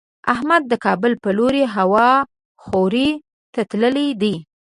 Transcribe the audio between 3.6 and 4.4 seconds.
تللی دی.